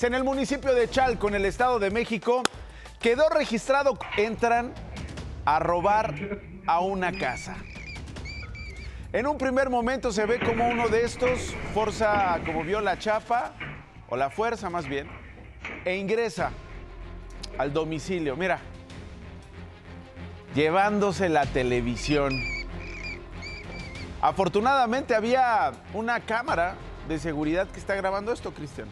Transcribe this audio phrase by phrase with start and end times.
[0.00, 2.44] En el municipio de Chalco, en el Estado de México,
[3.00, 4.72] quedó registrado, entran
[5.44, 6.14] a robar
[6.66, 7.56] a una casa.
[9.12, 13.54] En un primer momento se ve como uno de estos forza, como vio la chapa,
[14.08, 15.08] o la fuerza más bien,
[15.84, 16.52] e ingresa
[17.58, 18.36] al domicilio.
[18.36, 18.60] Mira,
[20.54, 22.32] llevándose la televisión.
[24.22, 26.76] Afortunadamente había una cámara
[27.08, 28.88] de seguridad que está grabando esto, Cristian.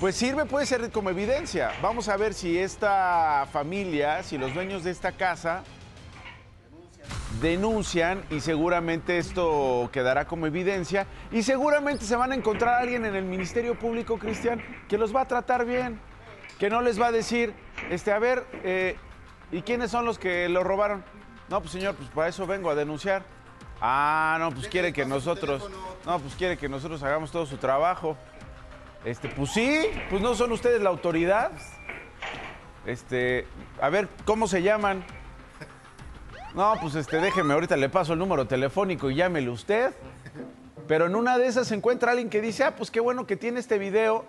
[0.00, 1.72] Pues sirve, puede ser como evidencia.
[1.82, 5.64] Vamos a ver si esta familia, si los dueños de esta casa
[7.40, 13.06] denuncian y seguramente esto quedará como evidencia y seguramente se van a encontrar a alguien
[13.06, 16.00] en el Ministerio Público, Cristian, que los va a tratar bien,
[16.60, 17.52] que no les va a decir,
[17.90, 18.96] este, a ver, eh,
[19.50, 21.02] ¿y quiénes son los que lo robaron?
[21.48, 23.24] No, pues señor, pues para eso vengo a denunciar.
[23.80, 25.68] Ah, no, pues quiere que nosotros,
[26.06, 28.16] no, pues quiere que nosotros hagamos todo su trabajo.
[29.04, 31.52] Este, pues sí, pues no son ustedes la autoridad.
[32.84, 33.46] Este,
[33.80, 35.04] a ver, ¿cómo se llaman?
[36.54, 39.94] No, pues este, déjeme, ahorita le paso el número telefónico y llámele usted.
[40.88, 43.36] Pero en una de esas se encuentra alguien que dice, ah, pues qué bueno que
[43.36, 44.24] tiene este video.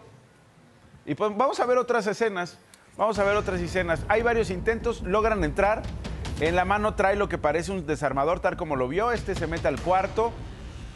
[1.06, 2.60] Y pues vamos a ver otras escenas.
[2.98, 4.02] Vamos a ver otras escenas.
[4.10, 5.82] Hay varios intentos, logran entrar.
[6.42, 9.12] En la mano trae lo que parece un desarmador, tal como lo vio.
[9.12, 10.34] Este se mete al cuarto.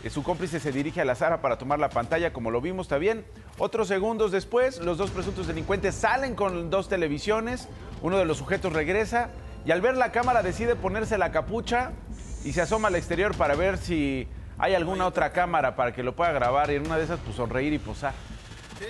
[0.10, 2.98] Su cómplice se dirige a la sala para tomar la pantalla, como lo vimos, está
[2.98, 3.26] bien.
[3.58, 7.70] Otros segundos después, los dos presuntos delincuentes salen con dos televisiones.
[8.02, 9.30] Uno de los sujetos regresa
[9.66, 11.92] y al ver la cámara decide ponerse la capucha
[12.44, 16.16] y se asoma al exterior para ver si hay alguna otra cámara para que lo
[16.16, 18.14] pueda grabar y en una de esas pues sonreír y posar,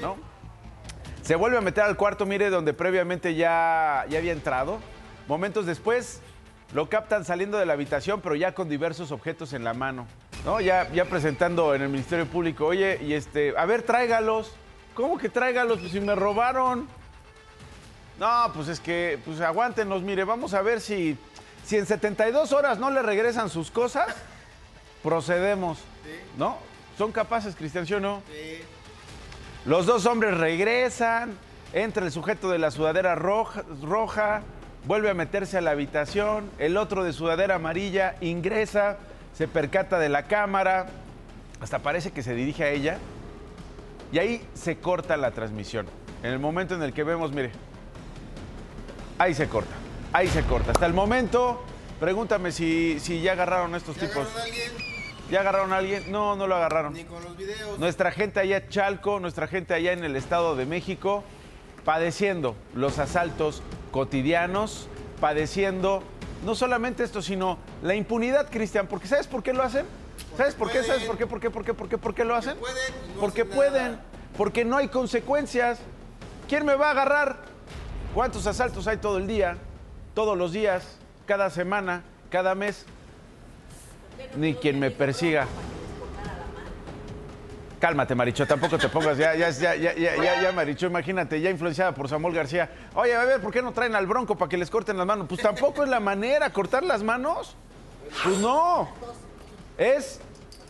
[0.01, 0.17] ¿no?
[1.21, 4.79] Se vuelve a meter al cuarto, mire, donde previamente ya, ya había entrado.
[5.27, 6.21] Momentos después
[6.73, 10.05] lo captan saliendo de la habitación, pero ya con diversos objetos en la mano.
[10.45, 10.61] ¿No?
[10.61, 14.53] Ya, ya presentando en el Ministerio Público, oye, y este, a ver, tráigalos.
[14.93, 15.79] ¿Cómo que tráigalos?
[15.79, 16.87] Pues si me robaron.
[18.19, 21.17] No, pues es que, pues aguántenos, mire, vamos a ver si,
[21.65, 24.15] si en 72 horas no le regresan sus cosas,
[25.01, 25.79] procedemos,
[26.37, 26.57] ¿no?
[26.97, 28.21] ¿Son capaces, Cristian, sí o no?
[29.65, 31.35] Los dos hombres regresan,
[31.73, 34.43] entra el sujeto de la sudadera roja, roja,
[34.85, 38.97] vuelve a meterse a la habitación, el otro de sudadera amarilla ingresa,
[39.33, 40.87] se percata de la cámara,
[41.59, 42.97] hasta parece que se dirige a ella,
[44.11, 45.87] y ahí se corta la transmisión.
[46.21, 47.51] En el momento en el que vemos, mire,
[49.17, 49.73] ahí se corta,
[50.11, 50.71] ahí se corta.
[50.71, 51.63] Hasta el momento,
[51.99, 54.27] pregúntame si, si ya agarraron a estos ¿Ya tipos.
[54.27, 54.71] agarraron a alguien?
[55.31, 56.11] ¿Ya agarraron a alguien?
[56.11, 56.93] No, no lo agarraron.
[56.93, 57.79] Ni con los videos.
[57.79, 61.23] Nuestra gente allá en Chalco, nuestra gente allá en el Estado de México,
[61.83, 64.87] padeciendo los asaltos cotidianos,
[65.19, 66.03] padeciendo
[66.43, 69.85] no solamente esto, sino la impunidad, Cristian, porque ¿sabes por qué lo hacen?
[70.37, 70.83] ¿Sabes por qué?
[70.83, 71.27] ¿Sabes por qué?
[71.27, 71.49] ¿Por qué?
[71.49, 71.73] ¿Por qué?
[71.73, 71.97] ¿Por qué?
[71.97, 72.57] ¿Por qué lo hacen?
[73.19, 73.99] Porque pueden,
[74.37, 75.79] porque no hay consecuencias.
[76.47, 77.37] ¿Quién me va a agarrar?
[78.13, 79.57] ¿Cuántos asaltos hay todo el día?
[80.13, 82.85] Todos los días, cada semana, cada mes.
[84.37, 85.47] Ni quien me persiga.
[87.83, 91.93] Cálmate, Maricho, tampoco te pongas, ya, ya, ya, ya, ya, ya, Maricho, imagínate, ya influenciada
[91.93, 92.69] por Samuel García.
[92.95, 95.27] Oye, a ver, ¿por qué no traen al bronco para que les corten las manos?
[95.27, 97.57] Pues tampoco es la manera, cortar las manos.
[98.23, 98.87] Pues no.
[99.77, 100.21] Es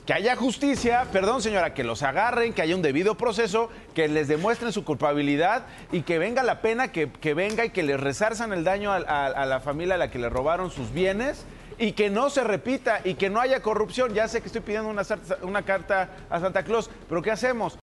[0.05, 4.27] que haya justicia, perdón señora, que los agarren, que haya un debido proceso, que les
[4.27, 8.51] demuestren su culpabilidad y que venga la pena, que, que venga y que les resarzan
[8.51, 11.45] el daño a, la familia a la que le robaron sus bienes
[11.77, 14.13] y que no se repita y que no haya corrupción.
[14.13, 15.03] Ya sé que estoy pidiendo una,
[15.41, 17.77] una carta a Santa Claus, pero ¿qué hacemos?